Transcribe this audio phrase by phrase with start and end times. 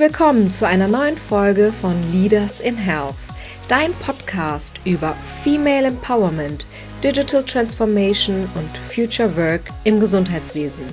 [0.00, 3.16] willkommen zu einer neuen Folge von Leaders in Health,
[3.68, 6.66] dein Podcast über Female Empowerment,
[7.04, 10.84] Digital Transformation und Future Work im Gesundheitswesen.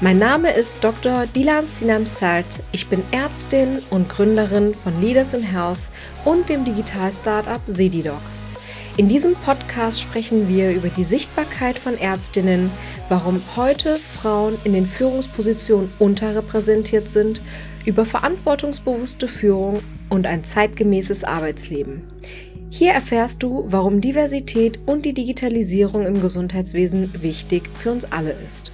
[0.00, 1.26] Mein Name ist Dr.
[1.26, 2.62] Dilan Sinam Sart.
[2.70, 5.90] Ich bin Ärztin und Gründerin von Leaders in Health
[6.24, 8.22] und dem Digital-Startup Sedidoc.
[8.96, 12.70] In diesem Podcast sprechen wir über die Sichtbarkeit von Ärztinnen,
[13.08, 17.42] warum heute Frauen in den Führungspositionen unterrepräsentiert sind,
[17.86, 22.02] über verantwortungsbewusste Führung und ein zeitgemäßes Arbeitsleben.
[22.68, 28.72] Hier erfährst du, warum Diversität und die Digitalisierung im Gesundheitswesen wichtig für uns alle ist.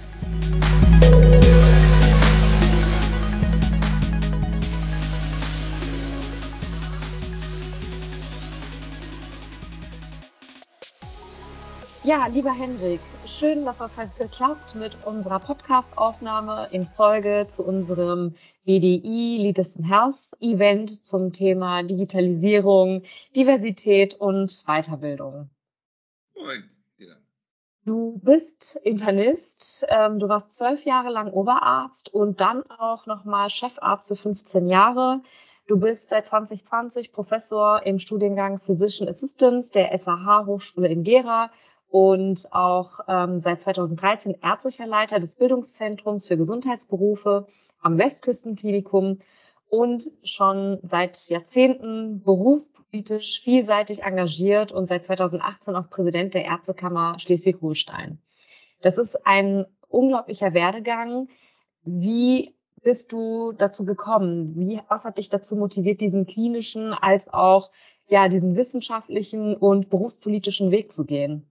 [12.13, 18.35] Ja, lieber Hendrik, schön, dass das heute klappt mit unserer Podcast-Aufnahme in Folge zu unserem
[18.65, 23.01] BDI Leaders in Health Event zum Thema Digitalisierung,
[23.35, 25.49] Diversität und Weiterbildung.
[26.35, 26.69] Moin.
[26.99, 27.15] Ja.
[27.83, 34.09] Du bist Internist, ähm, du warst zwölf Jahre lang Oberarzt und dann auch nochmal Chefarzt
[34.09, 35.23] für 15 Jahre.
[35.65, 41.49] Du bist seit 2020 Professor im Studiengang Physician Assistance der SAH Hochschule in Gera
[41.93, 47.45] und auch ähm, seit 2013 ärztlicher Leiter des Bildungszentrums für Gesundheitsberufe
[47.83, 49.19] am Westküstenklinikum
[49.69, 58.17] und schon seit Jahrzehnten berufspolitisch vielseitig engagiert und seit 2018 auch Präsident der Ärztekammer Schleswig-Holstein.
[58.81, 61.27] Das ist ein unglaublicher Werdegang.
[61.83, 64.55] Wie bist du dazu gekommen?
[64.55, 67.69] Wie, was hat dich dazu motiviert, diesen klinischen als auch
[68.07, 71.45] ja, diesen wissenschaftlichen und berufspolitischen Weg zu gehen?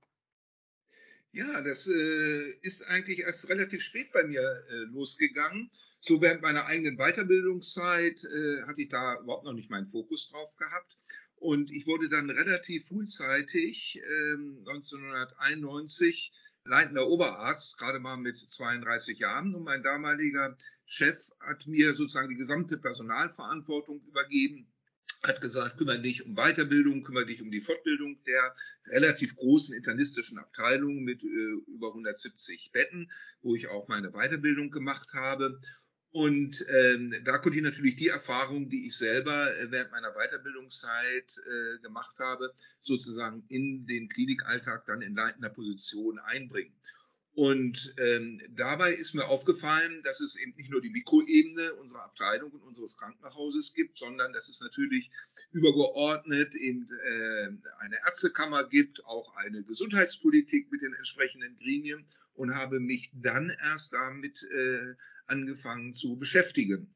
[1.35, 5.71] Ja, das äh, ist eigentlich erst relativ spät bei mir äh, losgegangen.
[6.01, 10.57] So während meiner eigenen Weiterbildungszeit äh, hatte ich da überhaupt noch nicht meinen Fokus drauf
[10.59, 10.95] gehabt.
[11.37, 14.33] Und ich wurde dann relativ frühzeitig, äh,
[14.71, 16.33] 1991,
[16.65, 19.55] leitender Oberarzt, gerade mal mit 32 Jahren.
[19.55, 20.55] Und mein damaliger
[20.85, 24.72] Chef hat mir sozusagen die gesamte Personalverantwortung übergeben
[25.27, 28.55] hat gesagt, kümmere dich um Weiterbildung, kümmere dich um die Fortbildung der
[28.87, 31.27] relativ großen internistischen Abteilung mit äh,
[31.69, 33.09] über 170 Betten,
[33.43, 35.61] wo ich auch meine Weiterbildung gemacht habe.
[36.11, 41.39] Und ähm, da konnte ich natürlich die Erfahrung, die ich selber äh, während meiner Weiterbildungszeit
[41.39, 46.75] äh, gemacht habe, sozusagen in den Klinikalltag dann in leitender Position einbringen.
[47.35, 52.51] Und ähm, dabei ist mir aufgefallen, dass es eben nicht nur die Mikroebene unserer Abteilung
[52.51, 55.11] und unseres Krankenhauses gibt, sondern dass es natürlich
[55.51, 57.49] übergeordnet eben äh,
[57.79, 62.05] eine Ärztekammer gibt, auch eine Gesundheitspolitik mit den entsprechenden Gremien
[62.35, 64.95] und habe mich dann erst damit äh,
[65.27, 66.95] angefangen zu beschäftigen.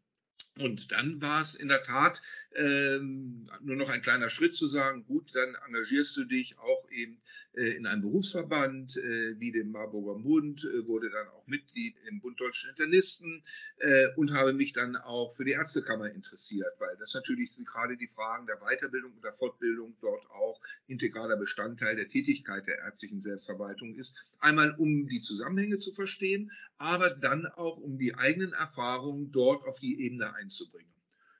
[0.58, 2.22] Und dann war es in der Tat
[2.54, 7.20] ähm, nur noch ein kleiner Schritt zu sagen, gut, dann engagierst du dich auch eben
[7.52, 12.20] äh, in einem Berufsverband äh, wie dem Marburger Bund, äh, wurde dann auch Mitglied im
[12.20, 13.42] Bund Deutschen Internisten
[13.80, 17.98] äh, und habe mich dann auch für die Ärztekammer interessiert, weil das natürlich sind gerade
[17.98, 23.20] die Fragen der Weiterbildung und der Fortbildung dort auch integraler Bestandteil der Tätigkeit der ärztlichen
[23.20, 24.38] Selbstverwaltung ist.
[24.40, 29.80] Einmal um die Zusammenhänge zu verstehen, aber dann auch um die eigenen Erfahrungen dort auf
[29.80, 30.45] die Ebene einzubringen.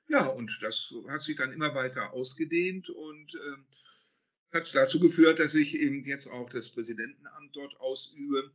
[0.09, 5.53] Ja, und das hat sich dann immer weiter ausgedehnt und äh, hat dazu geführt, dass
[5.55, 8.51] ich eben jetzt auch das Präsidentenamt dort ausübe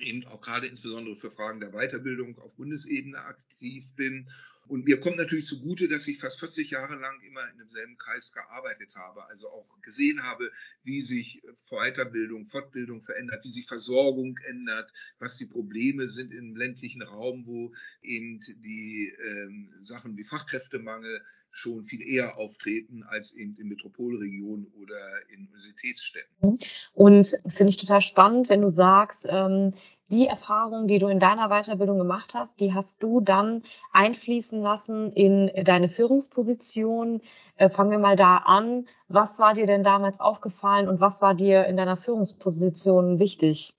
[0.00, 4.28] eben auch gerade insbesondere für Fragen der Weiterbildung auf Bundesebene aktiv bin.
[4.68, 8.32] Und mir kommt natürlich zugute, dass ich fast 40 Jahre lang immer in demselben Kreis
[8.32, 10.50] gearbeitet habe, also auch gesehen habe,
[10.84, 17.02] wie sich Weiterbildung, Fortbildung verändert, wie sich Versorgung ändert, was die Probleme sind im ländlichen
[17.02, 17.72] Raum, wo
[18.02, 21.22] eben die ähm, Sachen wie Fachkräftemangel
[21.52, 24.96] schon viel eher auftreten als eben in Metropolregionen oder
[25.28, 26.58] in Universitätsstädten.
[26.94, 29.74] Und finde ich total spannend, wenn du sagst, ähm,
[30.12, 33.62] die Erfahrungen, die du in deiner Weiterbildung gemacht hast, die hast du dann
[33.92, 37.22] einfließen lassen in deine Führungsposition.
[37.56, 38.86] Äh, fangen wir mal da an.
[39.08, 43.74] Was war dir denn damals aufgefallen und was war dir in deiner Führungsposition wichtig?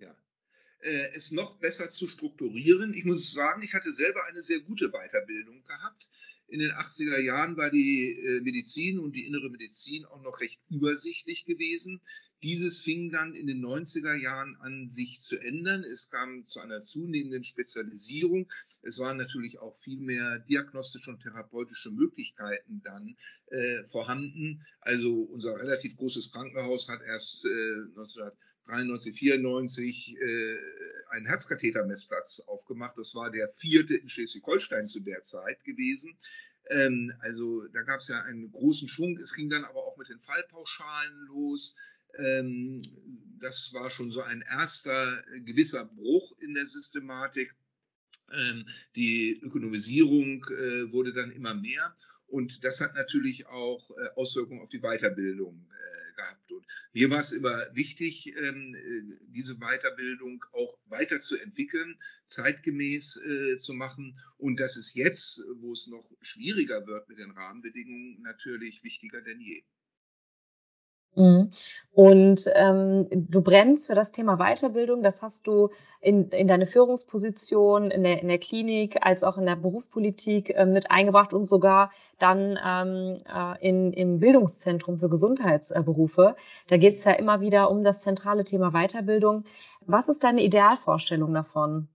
[0.00, 0.10] Ja,
[0.80, 2.92] äh, es noch besser zu strukturieren.
[2.92, 6.08] Ich muss sagen, ich hatte selber eine sehr gute Weiterbildung gehabt
[6.48, 10.60] in den 80er Jahren war die äh, Medizin und die innere Medizin auch noch recht
[10.70, 12.00] übersichtlich gewesen.
[12.42, 15.84] Dieses fing dann in den 90er Jahren an, sich zu ändern.
[15.84, 18.50] Es kam zu einer zunehmenden Spezialisierung.
[18.82, 23.16] Es waren natürlich auch viel mehr diagnostische und therapeutische Möglichkeiten dann
[23.46, 24.62] äh, vorhanden.
[24.80, 27.48] Also unser relativ großes Krankenhaus hat erst äh,
[27.96, 30.56] 1993, 94 äh,
[31.10, 32.98] einen Herzkathetermessplatz aufgemacht.
[32.98, 36.16] Das war der vierte in Schleswig-Holstein zu der Zeit gewesen.
[36.68, 39.16] Ähm, also da gab es ja einen großen Schwung.
[39.16, 41.76] Es ging dann aber auch mit den Fallpauschalen los.
[42.18, 42.80] Ähm,
[43.40, 47.54] das war schon so ein erster äh, gewisser Bruch in der Systematik.
[48.32, 48.64] Ähm,
[48.96, 51.94] die Ökonomisierung äh, wurde dann immer mehr
[52.26, 55.68] und das hat natürlich auch äh, Auswirkungen auf die Weiterbildung
[56.16, 56.50] gehabt.
[56.50, 58.34] Und mir war es immer wichtig,
[59.28, 63.20] diese Weiterbildung auch weiterzuentwickeln, zeitgemäß
[63.58, 64.18] zu machen.
[64.38, 69.42] Und das ist jetzt, wo es noch schwieriger wird mit den Rahmenbedingungen, natürlich wichtiger denn
[69.42, 69.62] je.
[71.14, 71.50] Mhm.
[71.92, 75.02] Und ähm, du brennst für das Thema Weiterbildung.
[75.02, 75.70] Das hast du
[76.02, 80.66] in, in deine Führungsposition in der, in der Klinik als auch in der Berufspolitik äh,
[80.66, 86.36] mit eingebracht und sogar dann ähm, äh, in, im Bildungszentrum für Gesundheitsberufe.
[86.68, 89.44] Da geht es ja immer wieder um das zentrale Thema Weiterbildung.
[89.86, 91.88] Was ist deine Idealvorstellung davon?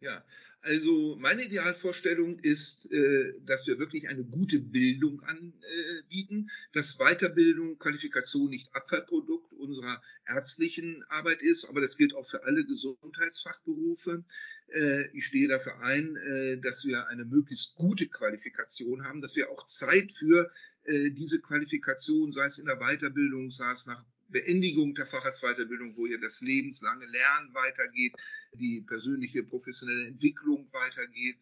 [0.00, 0.22] Ja,
[0.62, 8.48] also meine Idealvorstellung ist, äh, dass wir wirklich eine gute Bildung anbieten, dass Weiterbildung, Qualifikation
[8.48, 14.24] nicht Abfallprodukt unserer ärztlichen Arbeit ist, aber das gilt auch für alle Gesundheitsfachberufe.
[14.68, 19.50] Äh, ich stehe dafür ein, äh, dass wir eine möglichst gute Qualifikation haben, dass wir
[19.50, 20.50] auch Zeit für
[20.84, 26.18] diese Qualifikation, sei es in der Weiterbildung, sei es nach Beendigung der Facharztweiterbildung, wo ja
[26.18, 28.14] das lebenslange Lernen weitergeht,
[28.54, 31.36] die persönliche professionelle Entwicklung weitergeht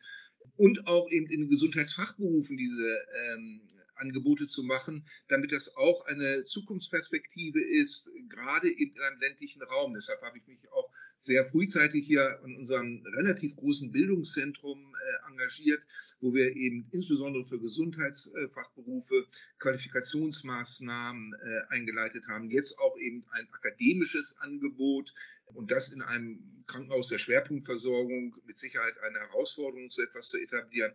[0.57, 2.99] und auch eben in Gesundheitsfachberufen diese
[3.35, 3.61] ähm,
[4.01, 9.95] Angebote zu machen, damit das auch eine Zukunftsperspektive ist, gerade in einem ländlichen Raum.
[9.95, 15.85] Deshalb habe ich mich auch sehr frühzeitig hier in unserem relativ großen Bildungszentrum äh, engagiert,
[16.21, 19.27] wo wir eben insbesondere für Gesundheitsfachberufe
[19.59, 22.51] Qualifikationsmaßnahmen äh, eingeleitet haben.
[22.51, 25.13] Jetzt auch eben ein akademisches Angebot
[25.55, 30.93] und das in einem Krankenhaus der Schwerpunktversorgung mit Sicherheit eine Herausforderung, so etwas zu etablieren.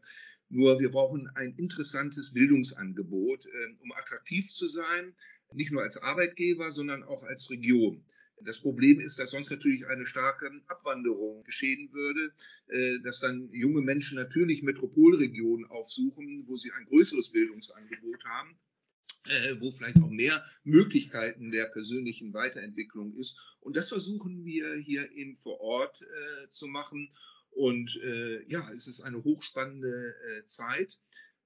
[0.55, 3.49] Nur wir brauchen ein interessantes Bildungsangebot, äh,
[3.83, 5.13] um attraktiv zu sein,
[5.51, 8.05] nicht nur als Arbeitgeber, sondern auch als Region.
[8.39, 12.33] Das Problem ist, dass sonst natürlich eine starke Abwanderung geschehen würde,
[12.67, 18.57] äh, dass dann junge Menschen natürlich Metropolregionen aufsuchen, wo sie ein größeres Bildungsangebot haben
[19.27, 23.57] äh, wo vielleicht auch mehr Möglichkeiten der persönlichen Weiterentwicklung ist.
[23.59, 27.09] Und das versuchen wir hier eben vor Ort äh, zu machen.
[27.55, 30.99] Und äh, ja, es ist eine hochspannende äh, Zeit,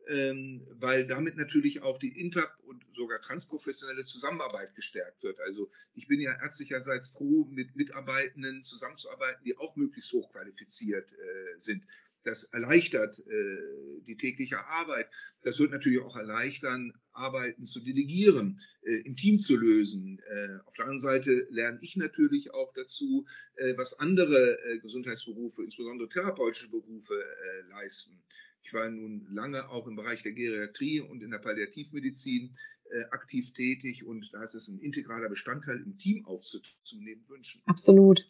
[0.07, 5.39] ähm, weil damit natürlich auch die inter- und sogar transprofessionelle Zusammenarbeit gestärkt wird.
[5.41, 11.85] Also ich bin ja ärztlicherseits froh, mit Mitarbeitenden zusammenzuarbeiten, die auch möglichst hochqualifiziert äh, sind.
[12.23, 15.07] Das erleichtert äh, die tägliche Arbeit.
[15.43, 20.19] Das wird natürlich auch erleichtern, Arbeiten zu delegieren, äh, im Team zu lösen.
[20.19, 23.25] Äh, auf der anderen Seite lerne ich natürlich auch dazu,
[23.55, 28.21] äh, was andere äh, Gesundheitsberufe, insbesondere therapeutische Berufe, äh, leisten.
[28.61, 32.51] Ich war nun lange auch im Bereich der Geriatrie und in der Palliativmedizin
[32.89, 37.61] äh, aktiv tätig und da ist es ein integraler Bestandteil im Team aufzunehmen wünschen.
[37.65, 38.27] Absolut.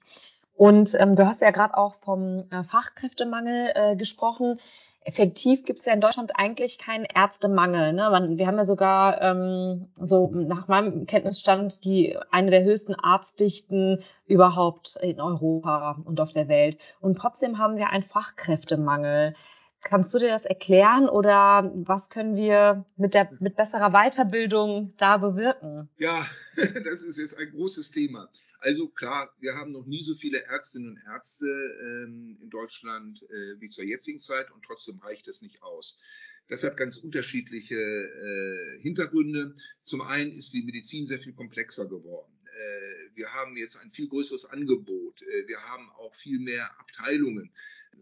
[0.59, 4.59] Und ähm, du hast ja gerade auch vom äh, Fachkräftemangel äh, gesprochen.
[4.99, 7.93] Effektiv gibt es ja in Deutschland eigentlich keinen Ärztemangel.
[7.93, 8.09] Ne?
[8.09, 13.99] Man, wir haben ja sogar ähm, so nach meinem Kenntnisstand die eine der höchsten Arztdichten
[14.25, 16.77] überhaupt in Europa und auf der Welt.
[16.99, 19.35] Und trotzdem haben wir einen Fachkräftemangel.
[19.81, 25.15] Kannst du dir das erklären oder was können wir mit der mit besserer Weiterbildung da
[25.15, 25.87] bewirken?
[25.97, 26.19] Ja,
[26.57, 28.27] das ist jetzt ein großes Thema.
[28.59, 33.61] Also klar, wir haben noch nie so viele Ärztinnen und Ärzte ähm, in Deutschland äh,
[33.61, 36.01] wie zur jetzigen Zeit und trotzdem reicht es nicht aus.
[36.49, 39.53] Das hat ganz unterschiedliche äh, Hintergründe.
[39.81, 42.33] Zum einen ist die Medizin sehr viel komplexer geworden.
[42.43, 45.21] Äh, wir haben jetzt ein viel größeres Angebot.
[45.21, 47.51] Äh, wir haben auch viel mehr Abteilungen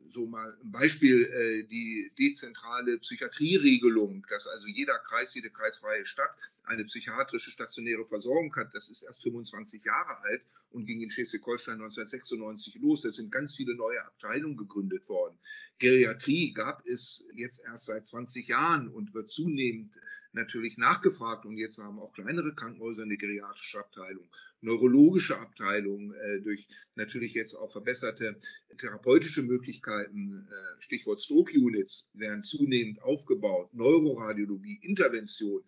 [0.08, 6.36] so mal ein Beispiel, äh, die dezentrale Psychiatrieregelung, dass also jeder Kreis, jede kreisfreie Stadt
[6.66, 11.76] eine psychiatrische stationäre Versorgung hat, das ist erst 25 Jahre alt und ging in Schleswig-Holstein
[11.76, 13.02] 1996 los.
[13.02, 15.38] Da sind ganz viele neue Abteilungen gegründet worden.
[15.80, 19.96] Geriatrie gab es jetzt erst seit 20 Jahren und wird zunehmend
[20.38, 21.46] natürlich nachgefragt.
[21.46, 24.28] Und jetzt haben auch kleinere Krankenhäuser eine geriatrische Abteilung.
[24.62, 28.38] neurologische Abteilung, äh, durch natürlich jetzt auch verbesserte
[28.78, 35.64] therapeutische Möglichkeiten, äh, Stichwort Stroke Units, werden zunehmend aufgebaut, Neuroradiologie, Intervention.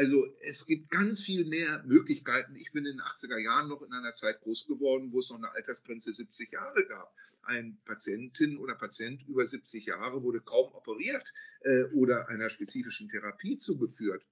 [0.00, 2.56] Also es gibt ganz viel mehr Möglichkeiten.
[2.56, 5.36] Ich bin in den 80er Jahren noch in einer Zeit groß geworden, wo es noch
[5.36, 7.14] eine Altersgrenze 70 Jahre gab.
[7.42, 13.58] Ein Patientin oder Patient über 70 Jahre wurde kaum operiert äh, oder einer spezifischen Therapie
[13.58, 14.24] zugeführt.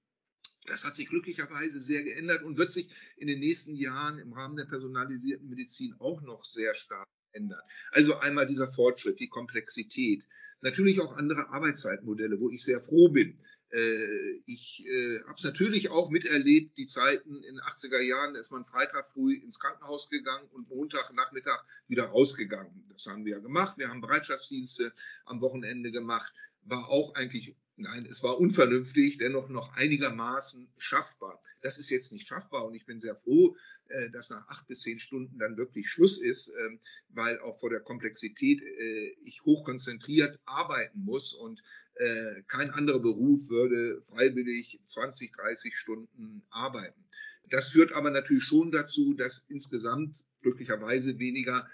[0.65, 4.55] Das hat sich glücklicherweise sehr geändert und wird sich in den nächsten Jahren im Rahmen
[4.55, 7.61] der personalisierten Medizin auch noch sehr stark ändern.
[7.91, 10.27] Also einmal dieser Fortschritt, die Komplexität,
[10.61, 13.37] natürlich auch andere Arbeitszeitmodelle, wo ich sehr froh bin.
[13.71, 18.39] Äh, ich äh, habe es natürlich auch miterlebt, die Zeiten in den 80er Jahren, da
[18.39, 22.85] ist man Freitag früh ins Krankenhaus gegangen und Montag Nachmittag wieder rausgegangen.
[22.89, 23.77] Das haben wir ja gemacht.
[23.77, 24.91] Wir haben Bereitschaftsdienste
[25.25, 26.33] am Wochenende gemacht.
[26.63, 31.39] War auch eigentlich Nein, es war unvernünftig, dennoch noch einigermaßen schaffbar.
[31.61, 33.55] Das ist jetzt nicht schaffbar und ich bin sehr froh,
[33.87, 37.69] äh, dass nach acht bis zehn Stunden dann wirklich Schluss ist, ähm, weil auch vor
[37.69, 45.31] der Komplexität äh, ich hochkonzentriert arbeiten muss und äh, kein anderer Beruf würde freiwillig 20,
[45.31, 47.01] 30 Stunden arbeiten.
[47.49, 51.65] Das führt aber natürlich schon dazu, dass insgesamt glücklicherweise weniger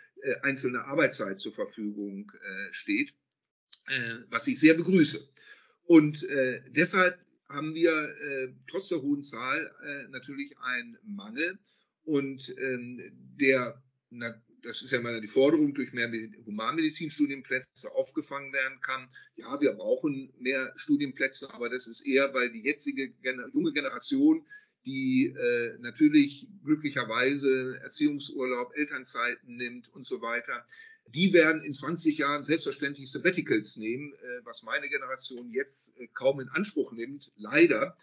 [0.41, 2.31] einzelne Arbeitszeit zur Verfügung
[2.71, 3.13] steht,
[4.29, 5.19] was ich sehr begrüße.
[5.85, 7.17] Und äh, deshalb
[7.49, 11.59] haben wir äh, trotz der hohen Zahl äh, natürlich einen Mangel.
[12.03, 12.99] Und ähm,
[13.39, 16.11] der, na, das ist ja mal die Forderung, durch mehr
[16.45, 19.07] Humanmedizinstudienplätze aufgefangen werden kann.
[19.35, 23.13] Ja, wir brauchen mehr Studienplätze, aber das ist eher, weil die jetzige
[23.53, 24.45] junge Generation,
[24.85, 30.65] die äh, natürlich glücklicherweise Erziehungsurlaub, Elternzeiten nimmt und so weiter,
[31.07, 36.39] die werden in 20 Jahren selbstverständlich Sabbaticals nehmen, äh, was meine Generation jetzt äh, kaum
[36.39, 37.95] in Anspruch nimmt, leider.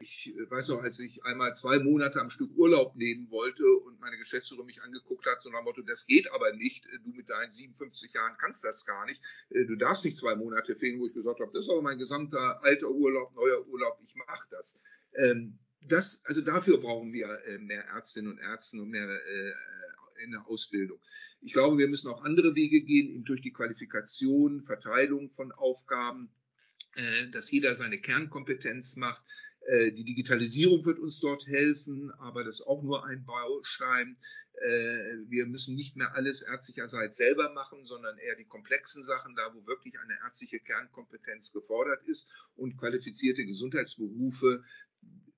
[0.00, 4.00] Ich äh, weiß noch, als ich einmal zwei Monate am Stück Urlaub nehmen wollte und
[4.00, 7.28] meine Geschäftsführer mich angeguckt hat, so nach dem Motto, das geht aber nicht, du mit
[7.28, 11.14] deinen 57 Jahren kannst das gar nicht, du darfst nicht zwei Monate fehlen, wo ich
[11.14, 14.82] gesagt habe, das ist aber mein gesamter alter Urlaub, neuer Urlaub, ich mache das.
[15.14, 16.22] Ähm, das.
[16.26, 17.28] Also dafür brauchen wir
[17.60, 19.08] mehr Ärztinnen und Ärzte und mehr
[20.22, 21.00] in der Ausbildung.
[21.40, 26.30] Ich glaube, wir müssen auch andere Wege gehen, eben durch die Qualifikation, Verteilung von Aufgaben,
[26.96, 29.22] äh, dass jeder seine Kernkompetenz macht.
[29.66, 34.16] Äh, die Digitalisierung wird uns dort helfen, aber das ist auch nur ein Baustein.
[34.54, 39.42] Äh, wir müssen nicht mehr alles ärztlicherseits selber machen, sondern eher die komplexen Sachen, da
[39.54, 44.64] wo wirklich eine ärztliche Kernkompetenz gefordert ist und qualifizierte Gesundheitsberufe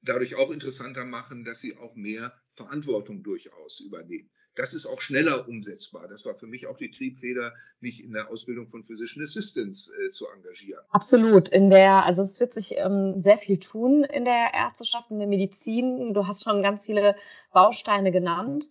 [0.02, 5.48] dadurch auch interessanter machen, dass sie auch mehr Verantwortung durchaus übernehmen das ist auch schneller
[5.48, 6.08] umsetzbar.
[6.08, 10.10] Das war für mich auch die Triebfeder, mich in der Ausbildung von Physician Assistants äh,
[10.10, 10.82] zu engagieren.
[10.90, 11.48] Absolut.
[11.48, 15.28] In der, also es wird sich ähm, sehr viel tun in der Ärzteschaft, in der
[15.28, 16.12] Medizin.
[16.12, 17.14] Du hast schon ganz viele
[17.52, 18.68] Bausteine genannt.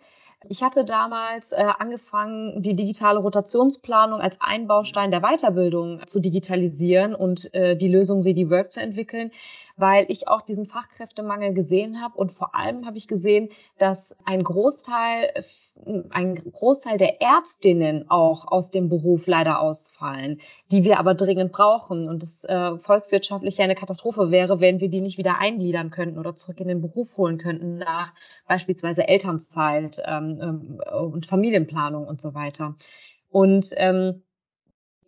[0.49, 7.15] Ich hatte damals äh, angefangen, die digitale Rotationsplanung als ein Baustein der Weiterbildung zu digitalisieren
[7.15, 9.31] und äh, die Lösung CDWork zu entwickeln,
[9.77, 14.43] weil ich auch diesen Fachkräftemangel gesehen habe und vor allem habe ich gesehen, dass ein
[14.43, 15.31] Großteil
[16.09, 20.39] ein Großteil der Ärztinnen auch aus dem Beruf leider ausfallen,
[20.71, 25.01] die wir aber dringend brauchen und es äh, volkswirtschaftlich eine Katastrophe wäre, wenn wir die
[25.01, 28.13] nicht wieder eingliedern könnten oder zurück in den Beruf holen könnten nach
[28.47, 32.75] beispielsweise Elternzeit ähm, äh, und Familienplanung und so weiter.
[33.29, 34.23] Und ähm,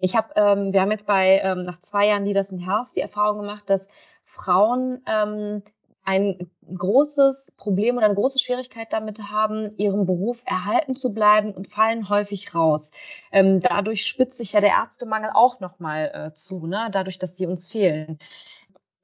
[0.01, 3.01] ich habe, ähm, wir haben jetzt bei ähm, nach zwei Jahren Leaders in Health die
[3.01, 3.89] Erfahrung gemacht, dass
[4.29, 5.63] Frauen ähm,
[6.03, 11.67] ein großes Problem oder eine große Schwierigkeit damit haben, ihrem Beruf erhalten zu bleiben und
[11.67, 12.91] fallen häufig raus.
[13.31, 16.89] Ähm, dadurch spitzt sich ja der Ärztemangel auch nochmal äh, zu, ne?
[16.91, 18.19] dadurch, dass sie uns fehlen.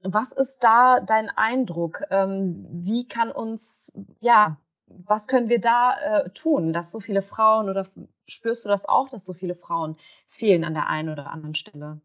[0.03, 2.03] Was ist da dein Eindruck?
[2.11, 7.67] Ähm, wie kann uns, ja, was können wir da äh, tun, dass so viele Frauen
[7.67, 7.87] oder
[8.27, 11.99] spürst du das auch, dass so viele Frauen fehlen an der einen oder anderen Stelle?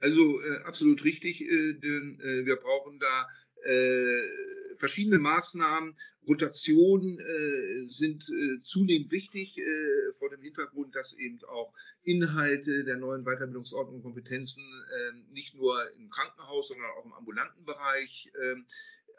[0.00, 3.28] Also äh, absolut richtig, äh, denn äh, wir brauchen da
[3.62, 5.94] äh, verschiedene Maßnahmen,
[6.26, 12.96] Rotationen äh, sind äh, zunehmend wichtig äh, vor dem Hintergrund, dass eben auch Inhalte der
[12.96, 18.56] neuen Weiterbildungsordnung und Kompetenzen äh, nicht nur im Krankenhaus, sondern auch im ambulanten Bereich äh,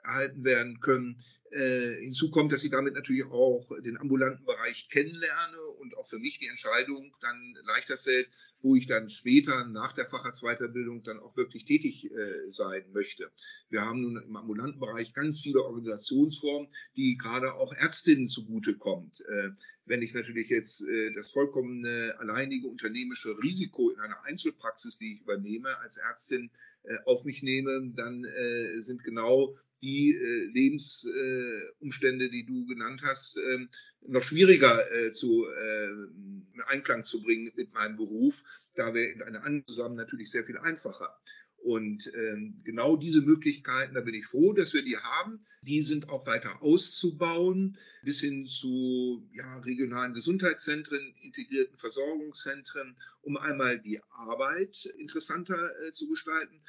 [0.03, 1.17] erhalten werden können.
[1.51, 6.19] Äh, hinzu kommt, dass ich damit natürlich auch den ambulanten Bereich kennenlerne und auch für
[6.19, 8.29] mich die Entscheidung dann leichter fällt,
[8.61, 13.31] wo ich dann später nach der Facharztweiterbildung dann auch wirklich tätig äh, sein möchte.
[13.69, 19.21] Wir haben nun im ambulanten Bereich ganz viele Organisationsformen, die gerade auch Ärztinnen zugutekommt.
[19.21, 19.49] Äh,
[19.85, 25.21] wenn ich natürlich jetzt äh, das vollkommene alleinige unternehmische Risiko in einer Einzelpraxis, die ich
[25.21, 26.49] übernehme als Ärztin,
[26.83, 33.37] äh, auf mich nehme, dann äh, sind genau die äh, Lebensumstände, die du genannt hast,
[33.37, 33.67] äh,
[34.07, 38.43] noch schwieriger äh, zu äh, Einklang zu bringen mit meinem Beruf.
[38.75, 41.17] Da wäre in einer anderen zusammen natürlich sehr viel einfacher.
[41.63, 45.39] Und ähm, genau diese Möglichkeiten, da bin ich froh, dass wir die haben.
[45.61, 53.79] Die sind auch weiter auszubauen, bis hin zu ja, regionalen Gesundheitszentren, integrierten Versorgungszentren, um einmal
[53.79, 56.59] die Arbeit interessanter äh, zu gestalten.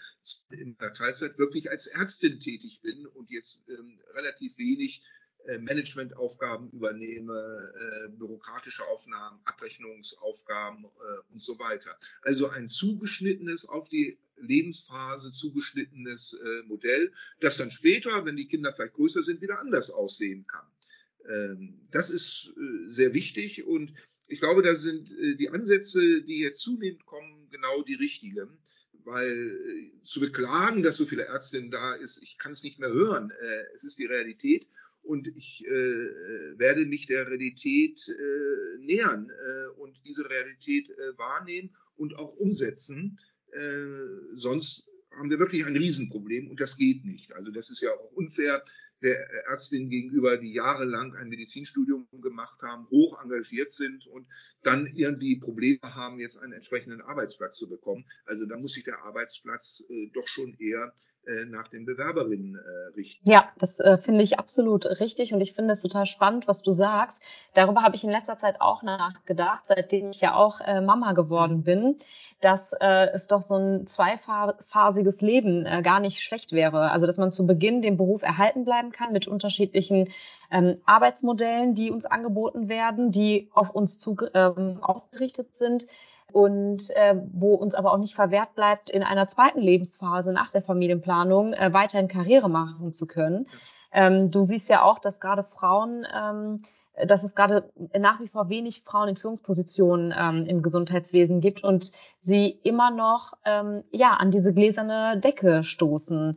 [0.51, 5.03] In der Teilzeit wirklich als Ärztin tätig bin und jetzt ähm, relativ wenig
[5.47, 11.97] äh, Managementaufgaben übernehme, äh, bürokratische Aufnahmen, Abrechnungsaufgaben äh, und so weiter.
[12.23, 18.73] Also ein zugeschnittenes auf die Lebensphase zugeschnittenes äh, Modell, das dann später, wenn die Kinder
[18.73, 20.67] vielleicht größer sind, wieder anders aussehen kann.
[21.29, 23.93] Ähm, das ist äh, sehr wichtig und
[24.29, 28.59] ich glaube, da sind äh, die Ansätze, die jetzt zunehmend kommen, genau die richtigen
[29.05, 32.93] weil äh, zu beklagen, dass so viele Ärztinnen da ist, ich kann es nicht mehr
[32.93, 33.31] hören.
[33.31, 34.69] Äh, es ist die Realität
[35.03, 41.71] und ich äh, werde mich der Realität äh, nähern äh, und diese Realität äh, wahrnehmen
[41.97, 43.17] und auch umsetzen.
[43.53, 44.85] Äh, sonst
[45.17, 47.35] haben wir wirklich ein Riesenproblem und das geht nicht.
[47.35, 48.63] Also das ist ja auch unfair
[49.03, 49.17] der
[49.49, 54.27] Ärztinnen gegenüber, die jahrelang ein Medizinstudium gemacht haben, hoch engagiert sind und
[54.63, 58.05] dann irgendwie Probleme haben, jetzt einen entsprechenden Arbeitsplatz zu bekommen.
[58.25, 60.95] Also da muss sich der Arbeitsplatz äh, doch schon eher
[61.49, 63.31] nach den Bewerberinnen äh, richten.
[63.31, 66.73] Ja, das äh, finde ich absolut richtig und ich finde es total spannend, was du
[66.73, 67.23] sagst.
[67.55, 71.59] Darüber habe ich in letzter Zeit auch nachgedacht, seitdem ich ja auch äh, Mama geworden
[71.59, 71.63] mhm.
[71.63, 71.97] bin,
[72.41, 76.91] dass äh, es doch so ein zweiphasiges Leben äh, gar nicht schlecht wäre.
[76.91, 80.09] Also dass man zu Beginn den Beruf erhalten bleiben kann mit unterschiedlichen
[80.51, 85.87] ähm, Arbeitsmodellen, die uns angeboten werden, die auf uns zu, ähm, ausgerichtet sind
[86.33, 90.63] und äh, wo uns aber auch nicht verwehrt bleibt, in einer zweiten Lebensphase nach der
[90.63, 93.47] Familienplanung äh, weiterhin Karriere machen zu können.
[93.93, 96.59] Ähm, du siehst ja auch, dass gerade Frauen, ähm,
[97.07, 101.93] dass es gerade nach wie vor wenig Frauen in Führungspositionen ähm, im Gesundheitswesen gibt und
[102.19, 106.37] sie immer noch ähm, ja an diese gläserne Decke stoßen.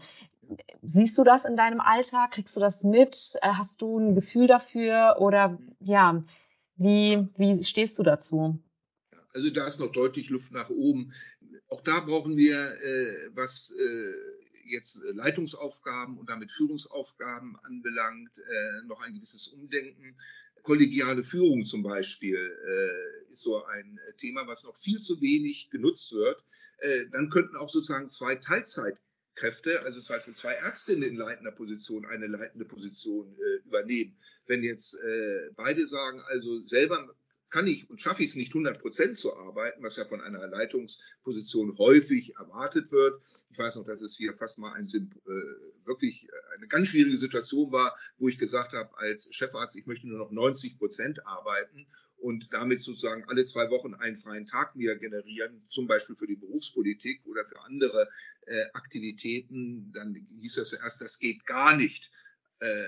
[0.83, 2.31] Siehst du das in deinem Alltag?
[2.31, 3.37] Kriegst du das mit?
[3.41, 5.17] Äh, hast du ein Gefühl dafür?
[5.19, 6.21] Oder ja,
[6.75, 8.59] wie, wie stehst du dazu?
[9.35, 11.13] Also da ist noch deutlich Luft nach oben.
[11.67, 14.13] Auch da brauchen wir, äh, was äh,
[14.67, 20.15] jetzt Leitungsaufgaben und damit Führungsaufgaben anbelangt, äh, noch ein gewisses Umdenken.
[20.63, 26.13] Kollegiale Führung zum Beispiel äh, ist so ein Thema, was noch viel zu wenig genutzt
[26.13, 26.41] wird.
[26.77, 32.05] Äh, dann könnten auch sozusagen zwei Teilzeitkräfte, also zum Beispiel zwei Ärztinnen in leitender Position,
[32.05, 34.17] eine leitende Position äh, übernehmen.
[34.47, 37.15] Wenn jetzt äh, beide sagen, also selber
[37.49, 40.47] kann ich und schaffe ich es nicht 100 Prozent zu arbeiten, was ja von einer
[40.47, 43.21] Leitungsposition häufig erwartet wird.
[43.49, 46.27] Ich weiß noch, dass es hier fast mal ein, äh, wirklich
[46.57, 50.31] eine ganz schwierige Situation war, wo ich gesagt habe, als Chefarzt, ich möchte nur noch
[50.31, 55.87] 90 Prozent arbeiten und damit sozusagen alle zwei Wochen einen freien Tag mir generieren, zum
[55.87, 58.09] Beispiel für die Berufspolitik oder für andere
[58.47, 59.91] äh, Aktivitäten.
[59.91, 62.11] Dann hieß das zuerst, das geht gar nicht.
[62.59, 62.83] Äh,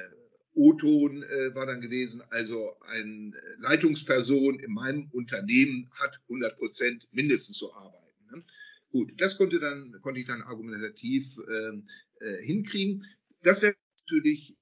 [0.57, 7.57] O-Ton äh, war dann gewesen, also eine Leitungsperson in meinem Unternehmen hat 100 Prozent mindestens
[7.57, 8.25] zu arbeiten.
[8.31, 8.43] Ne?
[8.91, 13.03] Gut, das konnte dann konnte ich dann argumentativ äh, äh, hinkriegen.
[13.43, 14.57] Das wäre natürlich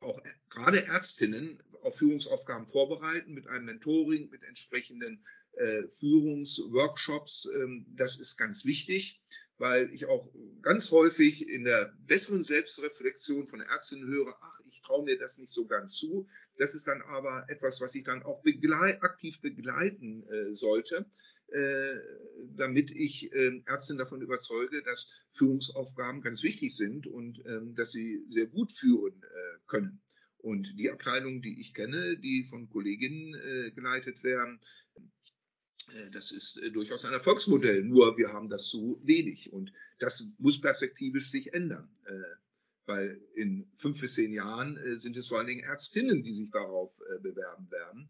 [0.00, 7.48] auch gerade Ärztinnen auf Führungsaufgaben vorbereiten mit einem Mentoring, mit entsprechenden äh, Führungsworkshops.
[7.54, 9.20] Ähm, das ist ganz wichtig
[9.60, 10.26] weil ich auch
[10.62, 15.52] ganz häufig in der besseren Selbstreflexion von Ärztinnen höre, ach, ich traue mir das nicht
[15.52, 16.26] so ganz zu.
[16.56, 21.06] Das ist dann aber etwas, was ich dann auch begleit, aktiv begleiten äh, sollte,
[21.48, 22.00] äh,
[22.56, 28.24] damit ich äh, Ärztinnen davon überzeuge, dass Führungsaufgaben ganz wichtig sind und ähm, dass sie
[28.28, 30.00] sehr gut führen äh, können.
[30.38, 34.58] Und die Abteilungen, die ich kenne, die von Kolleginnen äh, geleitet werden,
[36.12, 39.52] das ist äh, durchaus ein Erfolgsmodell, nur wir haben das zu wenig.
[39.52, 41.88] Und das muss perspektivisch sich ändern.
[42.06, 42.12] Äh,
[42.86, 47.00] weil in fünf bis zehn Jahren sind es vor allen Dingen Ärztinnen, die sich darauf
[47.22, 48.08] bewerben werden,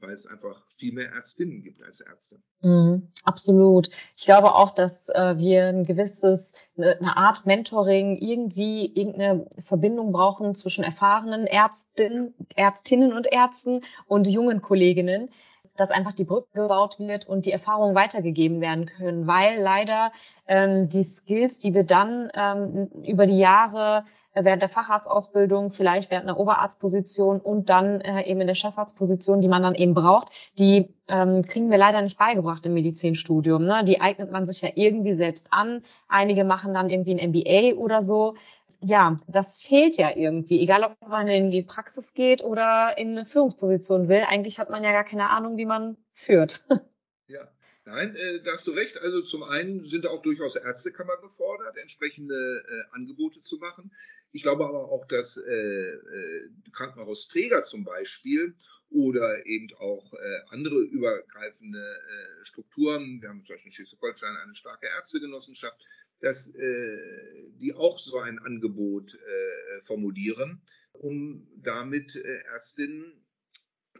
[0.00, 2.36] weil es einfach viel mehr Ärztinnen gibt als Ärzte.
[2.60, 3.88] Mm, absolut.
[4.14, 10.54] Ich glaube auch, dass wir ein gewisses, ne, eine Art Mentoring, irgendwie irgendeine Verbindung brauchen
[10.54, 15.30] zwischen erfahrenen Ärztinnen, Ärztinnen und Ärzten und jungen Kolleginnen
[15.78, 20.12] dass einfach die Brücke gebaut wird und die Erfahrungen weitergegeben werden können, weil leider
[20.46, 26.10] ähm, die Skills, die wir dann ähm, über die Jahre äh, während der Facharztausbildung, vielleicht
[26.10, 30.28] während einer Oberarztposition und dann äh, eben in der Chefarztposition, die man dann eben braucht,
[30.58, 33.64] die ähm, kriegen wir leider nicht beigebracht im Medizinstudium.
[33.64, 33.84] Ne?
[33.84, 35.82] Die eignet man sich ja irgendwie selbst an.
[36.08, 38.34] Einige machen dann irgendwie ein MBA oder so
[38.80, 40.60] ja, das fehlt ja irgendwie.
[40.60, 44.24] Egal, ob man in die Praxis geht oder in eine Führungsposition will.
[44.26, 46.64] Eigentlich hat man ja gar keine Ahnung, wie man führt.
[47.30, 47.46] Ja,
[47.84, 49.02] nein, äh, da hast du recht.
[49.02, 53.92] Also zum einen sind auch durchaus Ärztekammer gefordert, entsprechende äh, Angebote zu machen.
[54.32, 58.54] Ich glaube aber auch, dass äh, äh, Krankenhausträger zum Beispiel
[58.88, 64.54] oder eben auch äh, andere übergreifende äh, Strukturen, wir haben zum Beispiel in Schleswig-Holstein eine
[64.54, 65.84] starke Ärztegenossenschaft,
[66.20, 73.24] dass äh, die auch so ein Angebot äh, formulieren, um damit äh, Ärztinnen,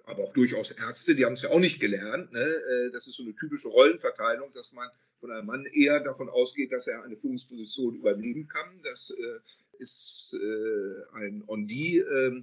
[0.04, 2.40] aber auch durchaus Ärzte, die haben es ja auch nicht gelernt, ne?
[2.40, 4.88] äh, das ist so eine typische Rollenverteilung, dass man
[5.20, 8.80] von einem Mann eher davon ausgeht, dass er eine Führungsposition übernehmen kann.
[8.82, 9.38] Das äh,
[9.78, 11.98] ist äh, ein On-D.
[11.98, 12.42] Äh,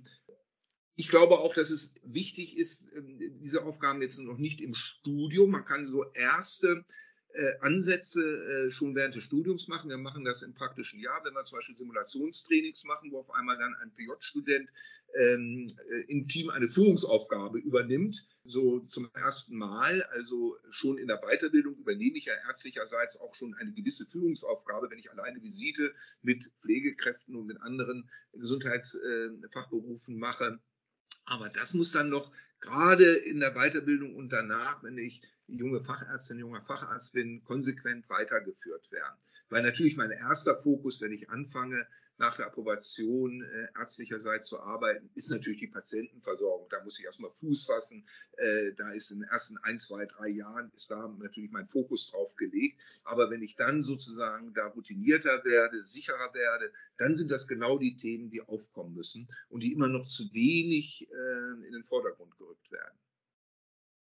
[0.97, 3.01] ich glaube auch, dass es wichtig ist, äh,
[3.41, 5.51] diese Aufgaben jetzt noch nicht im Studium.
[5.51, 6.85] Man kann so erste
[7.35, 9.89] äh, Ansätze äh, schon während des Studiums machen.
[9.89, 13.57] Wir machen das im praktischen Jahr, wenn wir zum Beispiel Simulationstrainings machen, wo auf einmal
[13.57, 14.69] dann ein PJ-Student
[15.15, 20.01] ähm, äh, im Team eine Führungsaufgabe übernimmt, so zum ersten Mal.
[20.13, 24.99] Also schon in der Weiterbildung übernehme ich ja ärztlicherseits auch schon eine gewisse Führungsaufgabe, wenn
[24.99, 30.59] ich alleine Visite mit Pflegekräften und mit anderen Gesundheitsfachberufen mache.
[31.25, 36.39] Aber das muss dann noch gerade in der Weiterbildung und danach, wenn ich junge Fachärztin,
[36.39, 39.17] junger Facharzt bin, konsequent weitergeführt werden.
[39.49, 45.09] Weil natürlich mein erster Fokus, wenn ich anfange, nach der Approbation äh, ärztlicherseits zu arbeiten,
[45.15, 46.67] ist natürlich die Patientenversorgung.
[46.69, 48.05] Da muss ich erstmal Fuß fassen.
[48.37, 52.11] Äh, da ist in den ersten ein, zwei, drei Jahren ist da natürlich mein Fokus
[52.11, 52.81] drauf gelegt.
[53.03, 57.97] Aber wenn ich dann sozusagen da routinierter werde, sicherer werde, dann sind das genau die
[57.97, 62.71] Themen, die aufkommen müssen und die immer noch zu wenig äh, in den Vordergrund gerückt
[62.71, 62.97] werden.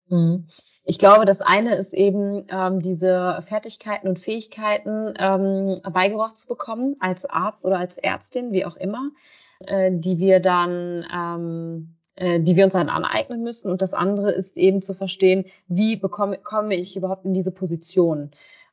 [0.09, 0.47] Mhm.
[0.83, 6.95] Ich glaube, das eine ist eben, ähm, diese Fertigkeiten und Fähigkeiten ähm, beigebracht zu bekommen,
[6.99, 9.11] als Arzt oder als Ärztin, wie auch immer,
[9.59, 13.71] äh, die wir dann, ähm, äh, die wir uns dann aneignen müssen.
[13.71, 18.31] Und das andere ist eben zu verstehen, wie bekomme, komme ich überhaupt in diese Position?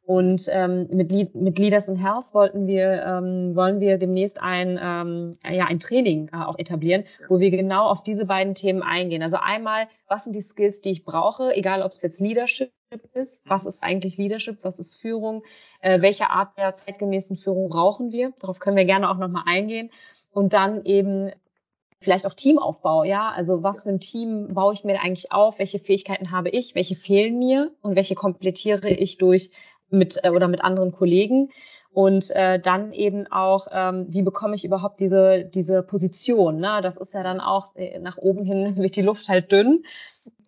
[0.09, 5.35] Und ähm, mit, mit Leaders in Health wollten wir, ähm, wollen wir demnächst ein, ähm,
[5.47, 9.23] ja, ein Training äh, auch etablieren, wo wir genau auf diese beiden Themen eingehen.
[9.23, 12.73] Also einmal, was sind die Skills, die ich brauche, egal ob es jetzt Leadership
[13.13, 15.43] ist, was ist eigentlich Leadership, was ist Führung,
[15.83, 18.33] äh, welche Art der zeitgemäßen Führung brauchen wir.
[18.41, 19.91] Darauf können wir gerne auch nochmal eingehen.
[20.31, 21.33] Und dann eben
[22.01, 25.81] vielleicht auch Teamaufbau, ja, also was für ein Team baue ich mir eigentlich auf, welche
[25.81, 27.73] Fähigkeiten habe ich, welche fehlen mir?
[27.83, 29.51] Und welche komplettiere ich durch
[29.91, 31.51] mit äh, oder mit anderen Kollegen
[31.91, 36.59] und äh, dann eben auch, ähm, wie bekomme ich überhaupt diese diese Position?
[36.59, 36.81] Ne?
[36.83, 39.85] Das ist ja dann auch äh, nach oben hin wird die Luft halt dünn.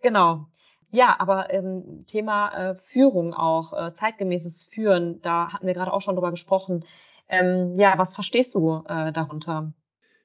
[0.02, 0.46] Genau.
[0.92, 6.02] Ja, aber ähm, Thema äh, Führung auch, äh, zeitgemäßes Führen, da hatten wir gerade auch
[6.02, 6.84] schon drüber gesprochen.
[7.28, 9.72] Ähm, ja, was verstehst du äh, darunter?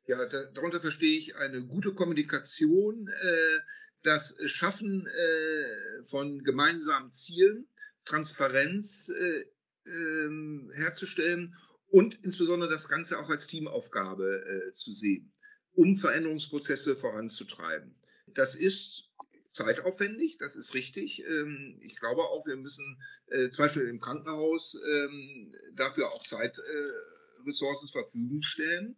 [0.07, 3.59] Ja, da, darunter verstehe ich eine gute Kommunikation, äh,
[4.01, 7.67] das Schaffen äh, von gemeinsamen Zielen,
[8.05, 11.55] Transparenz äh, äh, herzustellen
[11.87, 15.33] und insbesondere das Ganze auch als Teamaufgabe äh, zu sehen,
[15.73, 17.95] um Veränderungsprozesse voranzutreiben.
[18.27, 19.11] Das ist
[19.47, 21.23] zeitaufwendig, das ist richtig.
[21.25, 27.87] Ähm, ich glaube auch, wir müssen äh, zum Beispiel im Krankenhaus ähm, dafür auch Zeitressourcen
[27.87, 28.97] zur Verfügung stellen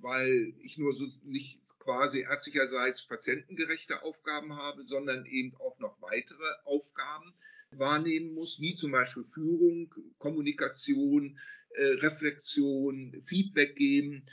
[0.00, 6.44] weil ich nur so nicht quasi ärztlicherseits patientengerechte Aufgaben habe, sondern eben auch noch weitere
[6.64, 7.32] Aufgaben
[7.70, 11.38] wahrnehmen muss, wie zum Beispiel Führung, Kommunikation,
[11.70, 14.24] äh, Reflexion, Feedback geben.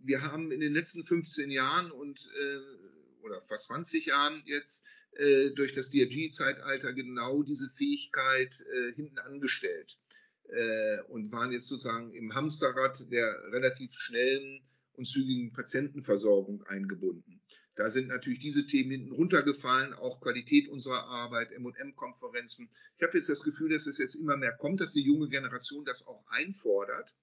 [0.00, 5.50] Wir haben in den letzten 15 Jahren und äh, oder fast 20 Jahren jetzt äh,
[5.50, 9.98] durch das DRG-Zeitalter genau diese Fähigkeit äh, hinten angestellt
[10.48, 14.62] äh, und waren jetzt sozusagen im Hamsterrad der relativ schnellen
[14.98, 17.40] und zügigen Patientenversorgung eingebunden.
[17.76, 22.68] Da sind natürlich diese Themen hinten runtergefallen, auch Qualität unserer Arbeit, M&M-Konferenzen.
[22.96, 25.84] Ich habe jetzt das Gefühl, dass es jetzt immer mehr kommt, dass die junge Generation
[25.84, 27.14] das auch einfordert.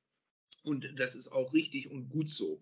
[0.64, 2.60] Und das ist auch richtig und gut so,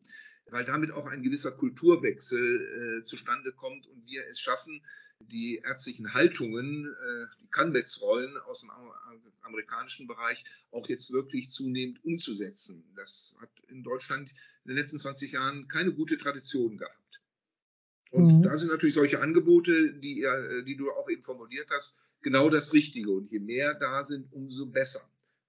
[0.52, 4.84] weil damit auch ein gewisser Kulturwechsel äh, zustande kommt und wir es schaffen,
[5.20, 8.72] die ärztlichen Haltungen, äh, die Canvets-Rollen aus dem
[9.42, 12.84] amerikanischen Bereich auch jetzt wirklich zunehmend umzusetzen.
[12.96, 14.32] Das hat in Deutschland
[14.66, 17.22] in den letzten 20 Jahren keine gute Tradition gehabt.
[18.12, 18.44] Und mhm.
[18.44, 20.26] da sind natürlich solche Angebote, die,
[20.68, 23.12] die du auch eben formuliert hast, genau das Richtige.
[23.12, 25.02] Und je mehr da sind, umso besser.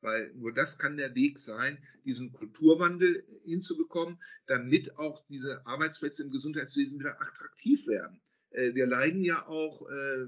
[0.04, 6.30] Weil nur das kann der Weg sein, diesen Kulturwandel hinzubekommen, damit auch diese Arbeitsplätze im
[6.30, 8.20] Gesundheitswesen wieder attraktiv werden.
[8.50, 10.26] Äh, wir leiden ja auch, äh,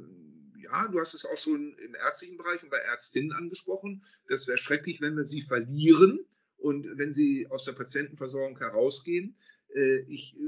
[0.62, 4.02] ja, du hast es auch schon im ärztlichen Bereich und bei Ärztinnen angesprochen.
[4.28, 9.36] Das wäre schrecklich, wenn wir sie verlieren und wenn sie aus der Patientenversorgung herausgehen.
[9.74, 10.38] Äh, ich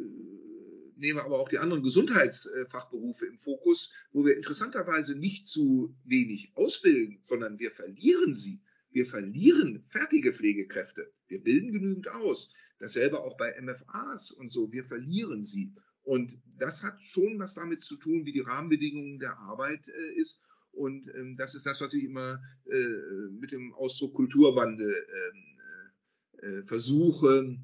[0.97, 7.19] nehme aber auch die anderen Gesundheitsfachberufe im Fokus, wo wir interessanterweise nicht zu wenig ausbilden,
[7.21, 8.62] sondern wir verlieren sie.
[8.90, 11.12] Wir verlieren fertige Pflegekräfte.
[11.27, 12.55] Wir bilden genügend aus.
[12.79, 14.72] Dasselbe auch bei MFAs und so.
[14.72, 15.74] Wir verlieren sie.
[16.03, 20.46] Und das hat schon was damit zu tun, wie die Rahmenbedingungen der Arbeit äh, ist.
[20.72, 25.59] Und ähm, das ist das, was ich immer äh, mit dem Ausdruck Kulturwandel ähm,
[26.40, 27.59] äh, äh, versuche,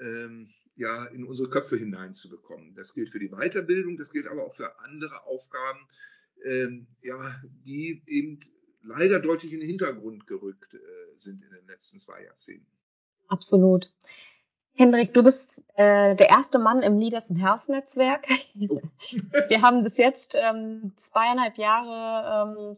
[0.00, 2.74] ähm, ja, in unsere Köpfe hineinzubekommen.
[2.74, 5.86] Das gilt für die Weiterbildung, das gilt aber auch für andere Aufgaben,
[6.44, 8.38] ähm, ja, die eben
[8.86, 10.78] leider deutlich in den Hintergrund gerückt äh,
[11.16, 12.66] sind in den letzten zwei Jahrzehnten.
[13.28, 13.92] Absolut.
[14.74, 18.26] Hendrik, du bist äh, der erste Mann im Leaders in Health Netzwerk.
[18.68, 18.80] Oh.
[19.48, 22.76] Wir haben bis jetzt ähm, zweieinhalb Jahre ähm,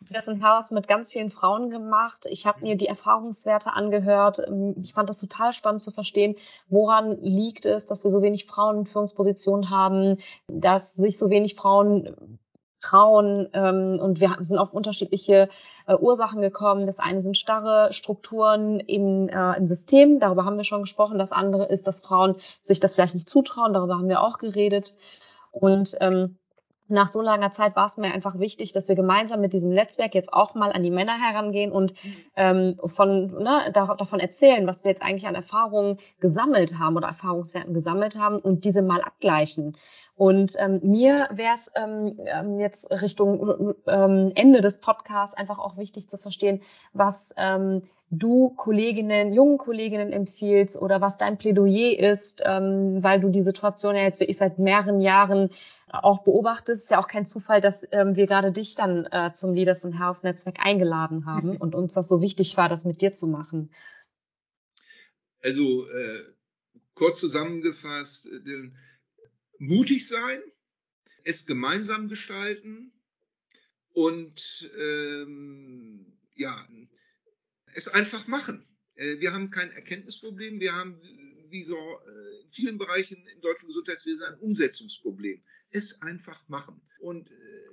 [0.00, 2.26] Leaders in Health mit ganz vielen Frauen gemacht.
[2.30, 4.40] Ich habe mir die Erfahrungswerte angehört.
[4.46, 6.36] Ähm, ich fand das total spannend zu verstehen,
[6.68, 10.16] woran liegt es, dass wir so wenig Frauen in Führungspositionen haben,
[10.48, 12.38] dass sich so wenig Frauen
[12.80, 15.48] trauen ähm, und wir sind auf unterschiedliche
[15.86, 16.86] äh, Ursachen gekommen.
[16.86, 21.18] Das eine sind starre Strukturen im, äh, im System, darüber haben wir schon gesprochen.
[21.18, 24.94] Das andere ist, dass Frauen sich das vielleicht nicht zutrauen, darüber haben wir auch geredet.
[25.50, 26.38] Und ähm,
[26.88, 30.14] nach so langer Zeit war es mir einfach wichtig, dass wir gemeinsam mit diesem Netzwerk
[30.14, 31.94] jetzt auch mal an die Männer herangehen und
[32.36, 37.74] ähm, von, ne, davon erzählen, was wir jetzt eigentlich an Erfahrungen gesammelt haben oder Erfahrungswerten
[37.74, 39.76] gesammelt haben und diese mal abgleichen.
[40.16, 45.76] Und ähm, mir wäre es ähm, ähm, jetzt Richtung ähm, Ende des Podcasts einfach auch
[45.76, 46.62] wichtig zu verstehen,
[46.94, 53.28] was ähm, du Kolleginnen, jungen Kolleginnen empfiehlst oder was dein Plädoyer ist, ähm, weil du
[53.28, 55.50] die Situation ja jetzt wirklich seit mehreren Jahren
[55.92, 56.84] auch beobachtest.
[56.84, 59.96] Ist ja auch kein Zufall, dass ähm, wir gerade dich dann äh, zum Leaders in
[59.96, 63.70] Health Netzwerk eingeladen haben und uns das so wichtig war, das mit dir zu machen.
[65.42, 66.22] Also äh,
[66.94, 68.70] kurz zusammengefasst, äh,
[69.58, 70.38] mutig sein,
[71.24, 72.92] es gemeinsam gestalten
[73.92, 76.54] und ähm, ja,
[77.74, 78.64] es einfach machen.
[78.96, 81.00] Äh, wir haben kein Erkenntnisproblem, wir haben
[81.50, 85.42] wie so äh, in vielen Bereichen im deutschen Gesundheitswesen ein Umsetzungsproblem.
[85.70, 86.80] Es einfach machen.
[87.00, 87.64] Und äh,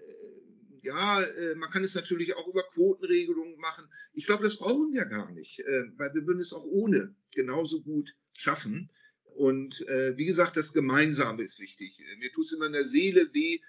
[0.81, 3.87] ja, äh, man kann es natürlich auch über Quotenregelungen machen.
[4.13, 5.59] Ich glaube, das brauchen wir gar nicht,
[5.97, 8.91] weil wir würden es auch ohne genauso gut schaffen.
[9.35, 12.05] Und wie gesagt, das Gemeinsame ist wichtig.
[12.19, 13.59] Mir tut es immer in der Seele weh,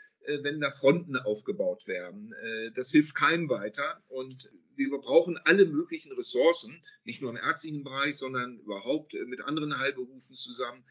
[0.43, 2.33] wenn da Fronten aufgebaut werden.
[2.33, 4.03] Äh, das hilft keinem weiter.
[4.09, 9.41] Und wir brauchen alle möglichen Ressourcen, nicht nur im ärztlichen Bereich, sondern überhaupt äh, mit
[9.43, 10.85] anderen Heilberufen zusammen,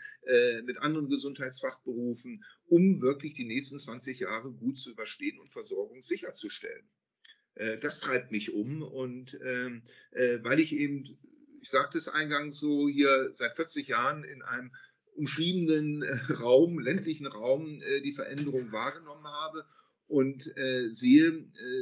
[0.66, 6.90] mit anderen Gesundheitsfachberufen, um wirklich die nächsten 20 Jahre gut zu überstehen und Versorgung sicherzustellen.
[7.82, 9.84] Das treibt mich um und ähm,
[10.42, 11.06] weil ich eben
[11.64, 14.72] ich sagte es eingangs so, hier seit 40 Jahren in einem
[15.16, 19.64] umschriebenen äh, Raum, ländlichen Raum, äh, die Veränderung wahrgenommen habe
[20.08, 21.32] und äh, sehe,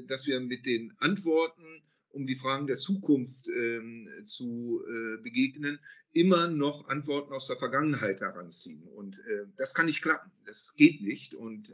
[0.07, 1.63] dass wir mit den Antworten,
[2.09, 4.83] um die Fragen der Zukunft ähm, zu
[5.23, 5.79] begegnen,
[6.11, 8.85] immer noch Antworten aus der Vergangenheit heranziehen.
[8.89, 9.21] Und
[9.55, 10.29] das kann nicht klappen.
[10.45, 11.35] Das geht nicht.
[11.35, 11.71] Und,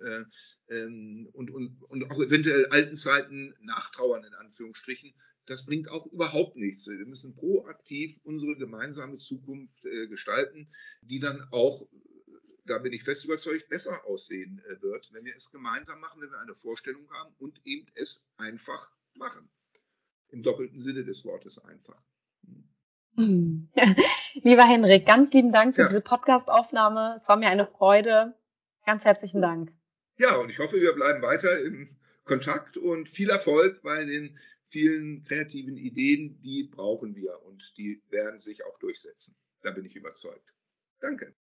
[0.69, 5.11] ähm, und, und, und auch eventuell alten Zeiten nachtrauern, in Anführungsstrichen,
[5.47, 6.87] das bringt auch überhaupt nichts.
[6.87, 10.67] Wir müssen proaktiv unsere gemeinsame Zukunft äh, gestalten,
[11.01, 11.81] die dann auch,
[12.65, 16.29] da bin ich fest überzeugt, besser aussehen äh, wird, wenn wir es gemeinsam machen, wenn
[16.29, 19.49] wir eine Vorstellung haben und eben es einfach machen.
[20.29, 22.03] Im doppelten Sinne des Wortes einfach.
[23.15, 23.69] Hm.
[24.33, 25.87] Lieber Henrik, ganz lieben Dank für ja.
[25.87, 27.15] diese Podcast-Aufnahme.
[27.15, 28.37] Es war mir eine Freude.
[28.85, 29.71] Ganz herzlichen Dank.
[30.19, 31.87] Ja, und ich hoffe, wir bleiben weiter im
[32.25, 38.39] Kontakt und viel Erfolg bei den vielen kreativen Ideen, die brauchen wir und die werden
[38.39, 39.35] sich auch durchsetzen.
[39.63, 40.53] Da bin ich überzeugt.
[40.99, 41.33] Danke.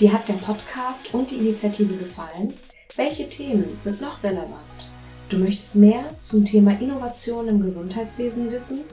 [0.00, 2.54] Dir hat der Podcast und die Initiative gefallen?
[2.96, 4.90] Welche Themen sind noch relevant?
[5.28, 8.84] Du möchtest mehr zum Thema Innovation im Gesundheitswesen wissen?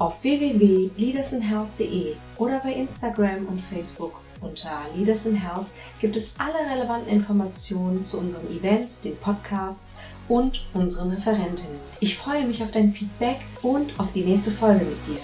[0.00, 5.66] Auf www.leadersinhealth.de oder bei Instagram und Facebook unter Leaders in Health
[6.00, 11.78] gibt es alle relevanten Informationen zu unseren Events, den Podcasts und unseren Referentinnen.
[12.00, 15.20] Ich freue mich auf dein Feedback und auf die nächste Folge mit dir.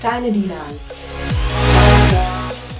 [0.00, 0.78] Deine Dilan.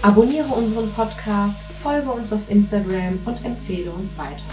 [0.02, 4.44] Abonniere unseren Podcast, folge uns auf Instagram und empfehle uns weiter.